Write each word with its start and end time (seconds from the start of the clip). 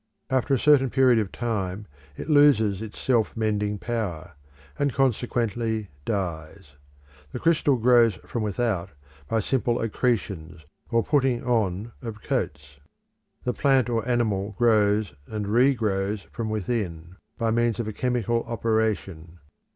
After 0.31 0.55
a 0.55 0.59
certain 0.59 0.89
period 0.89 1.19
of 1.19 1.31
time 1.31 1.85
it 2.17 2.27
loses 2.27 2.81
its 2.81 2.97
self 2.97 3.37
mending 3.37 3.77
power, 3.77 4.31
and 4.79 4.91
consequently 4.91 5.89
dies. 6.05 6.73
The 7.31 7.37
crystal 7.39 7.75
grows 7.75 8.15
from 8.25 8.41
without 8.41 8.89
by 9.27 9.41
simple 9.41 9.79
accretions 9.79 10.65
or 10.89 11.03
putting 11.03 11.43
on 11.43 11.91
of 12.01 12.23
coats. 12.23 12.79
The 13.43 13.53
plant 13.53 13.91
or 13.91 14.03
animal 14.07 14.55
grows 14.57 15.13
and 15.27 15.47
re 15.47 15.75
grows 15.75 16.23
from 16.31 16.49
within 16.49 17.17
by 17.37 17.51
means 17.51 17.79
of 17.79 17.87
a 17.87 17.93
chemical 17.93 18.41
operation. 18.47 19.37